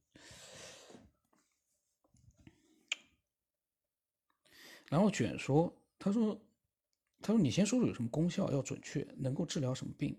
[4.88, 6.40] 然后卷说，他说，
[7.22, 10.18] 他说你先说说有什么功效，要准确，能够治疗什么病。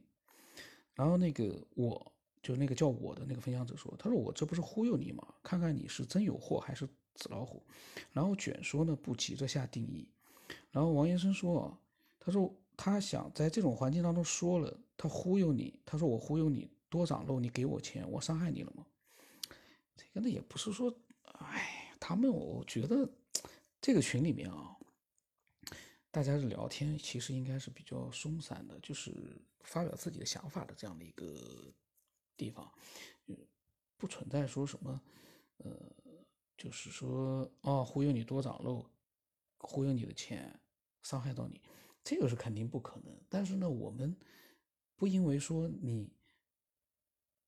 [0.93, 2.13] 然后那个我
[2.43, 5.27] 就那个叫我的那个分享者说，他说我这不是忽悠你吗？
[5.43, 7.65] 看看你是真有货还是纸老虎。
[8.13, 10.07] 然后卷说呢，不急着下定义。
[10.71, 11.81] 然后王医生说。
[12.21, 15.81] 他说他想在这种环境当中说了，他忽悠你。
[15.85, 18.87] 他说我忽悠你多长肉，你给我钱，我伤害你了吗？
[19.97, 23.11] 这个呢也不是说，哎，他们我觉得
[23.81, 24.77] 这个群里面啊，
[26.13, 29.13] 大家的聊天其实应该是比较松散的，就是
[29.65, 31.75] 发表自己的想法的这样的一个
[32.37, 32.73] 地方，
[33.97, 35.01] 不存在说什么，
[35.57, 35.73] 呃，
[36.57, 38.89] 就是说哦忽悠你多长肉，
[39.59, 40.61] 忽悠你的钱，
[41.03, 41.61] 伤害到你。
[42.05, 44.17] 这个是肯定不可能，但是呢，我们
[44.97, 46.11] 不因为说你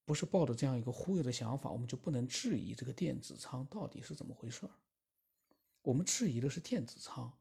[0.05, 4.71] 不是抱着这样一个忽悠的想法，我们就不能质疑这个电子仓到底是怎么回事儿。
[5.83, 7.33] 我们质疑的是电子仓，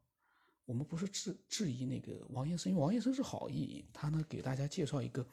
[0.64, 5.26] 我们不是质质疑那个王先生，因为王先生是好意，他呢给大家介绍一个，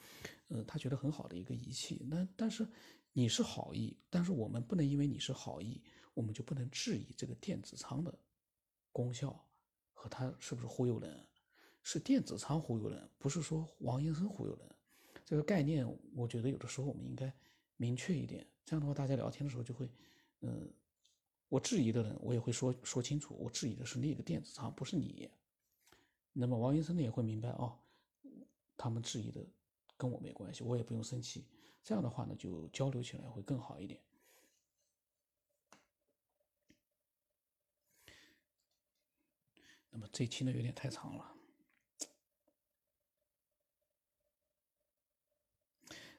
[0.49, 2.05] 呃，他觉得很好的一个仪器。
[2.09, 2.67] 那但是
[3.13, 5.82] 你是好意，但是我们不能因为你是好意，
[6.13, 8.13] 我们就不能质疑这个电子仓的
[8.91, 9.47] 功效
[9.93, 11.25] 和它是不是忽悠人。
[11.89, 14.75] 是电子仓忽悠人，不是说王医生忽悠人。
[15.23, 17.33] 这个概念，我觉得有的时候我们应该
[17.77, 18.45] 明确一点。
[18.65, 19.89] 这样的话，大家聊天的时候就会，
[20.41, 20.69] 嗯，
[21.47, 25.31] 我质疑的人，我也会说说清楚，我质疑的是那个电子仓，不是你。
[26.33, 27.79] 那么王医生呢也会明白哦，
[28.75, 29.41] 他们质疑的
[29.95, 31.45] 跟我没关系，我也不用生气。
[31.85, 34.01] 这样的话呢，就交流起来会更好一点。
[39.89, 41.36] 那么这期呢有点太长了。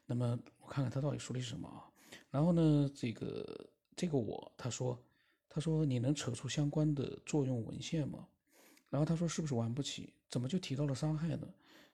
[0.09, 1.85] 那么我看看他到底说的是什么啊？
[2.31, 4.99] 然后呢，这个这个我他说
[5.47, 8.27] 他说你能扯出相关的作用文献吗？
[8.89, 10.11] 然后他说是不是玩不起？
[10.27, 11.47] 怎么就提到了伤害呢？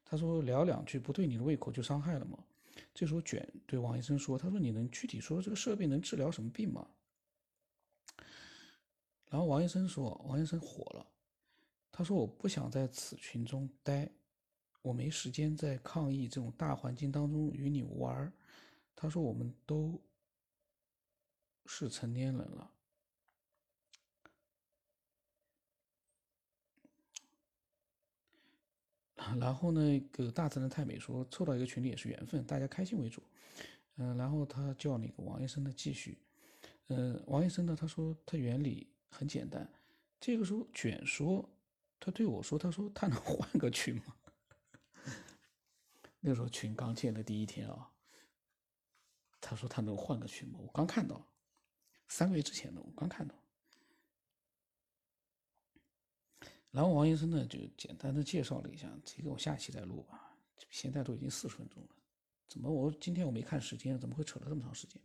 [0.05, 2.39] 他说聊两句不对你的胃口就伤害了吗？
[2.93, 6.87] 这时候卷对王医生说，他说你能具体说这个设备能治疗什么病吗？
[9.29, 11.05] 然后王医生说，王医生火了，
[11.91, 14.09] 他说我不想在此群中待。
[14.85, 18.31] 我没时间在抗疫这种大环境当中与你玩儿。
[18.95, 19.99] 他说：“我们都
[21.65, 22.71] 是成年人了。
[29.41, 33.23] ”然后呢，个大自然太美说凑到一个群里也是缘分，大家开心为主。
[33.95, 36.19] 嗯，然后他叫那个王医生的继续。
[36.89, 39.67] 嗯，王医生呢，他说他原理很简单。
[40.19, 41.49] 这个时候卷说，
[41.99, 44.15] 他对我说：“他说他能 换个群吗？”
[46.27, 47.87] 那时候群刚建的第一天啊，
[49.39, 50.57] 他说他能换个群吗？
[50.59, 51.23] 我刚看到，
[52.07, 53.35] 三个月之前的我刚看到。
[56.71, 60.35] 然后王医生呢就简单的介绍了一下，这个我下期再录吧。
[60.71, 61.89] 现在都已经四十分钟了，
[62.47, 64.99] 怎么我今天我没看时间，怎么会扯了这么长时间？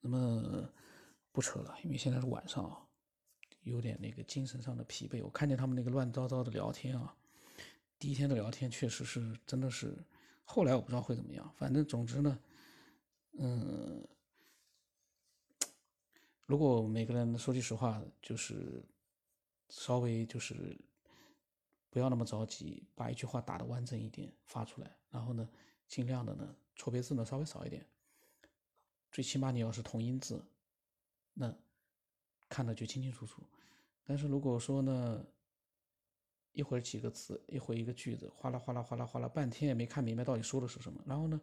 [0.00, 0.70] 那么
[1.32, 2.80] 不扯了，因为现在是晚上啊，
[3.62, 5.20] 有点那个精神上的疲惫。
[5.24, 7.12] 我看见他们那个乱糟糟的聊天啊，
[7.98, 9.98] 第一天的聊天确实是真的是。
[10.44, 12.38] 后来我不知道会怎么样，反正总之呢，
[13.38, 14.06] 嗯，
[16.46, 18.84] 如果每个人说句实话，就是
[19.68, 20.78] 稍微就是
[21.90, 25.48] 不要那么着急，把一句话打得完整一点发出来，然后呢，
[25.88, 27.84] 尽量的呢错别字呢稍微少一点，
[29.10, 30.44] 最起码你要是同音字，
[31.32, 31.52] 那
[32.48, 33.42] 看的就清清楚楚。
[34.04, 35.26] 但是如果说呢，
[36.54, 41.02] 一会儿几个词，一会儿一个句子，哗啦哗啦哗啦哗啦，半天也没看明白到底说的是什么。
[41.04, 41.40] 然后呢，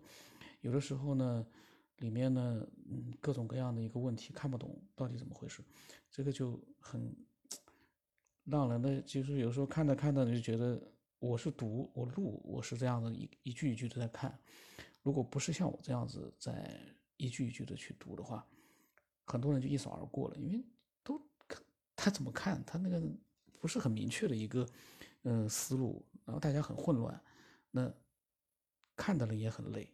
[0.62, 1.46] 有的时候呢，
[1.98, 5.62] 里面呢，嗯，各种各样的一个问题看不懂到底怎么回事，
[6.10, 7.16] 这个就很
[8.46, 10.82] 让人的就是有时候看着看着你就觉得
[11.20, 14.40] 我是读我录我是这样的一一句一句的在看，
[15.04, 16.80] 如果不是像我这样子在
[17.18, 18.48] 一句一句的去读的话，
[19.26, 20.66] 很多人就一扫而过了，因为
[21.04, 21.22] 都
[21.96, 23.00] 他怎么看他那个
[23.62, 24.68] 不是很明确的一个。
[25.24, 27.24] 嗯，思路，然后大家很混乱，
[27.70, 27.94] 那
[28.96, 29.88] 看的人也很累。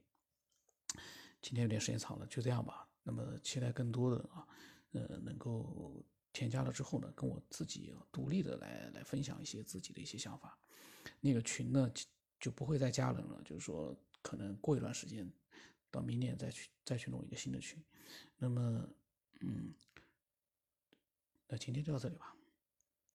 [1.41, 2.87] 今天有点时间长了，就这样吧。
[3.03, 4.47] 那么期待更多的啊，
[4.93, 6.01] 呃，能够
[6.31, 10.57] 添加了之后呢，跟我自己独立的来来分享一些自己的一些想法。
[11.19, 11.91] 那个群呢
[12.39, 15.29] 就不会再加人了，就是说可能过一段时间，
[15.91, 17.83] 到明年再去再去弄一个新的群。
[18.37, 18.89] 那么，
[19.41, 19.73] 嗯，
[21.49, 22.33] 那今天就到这里吧。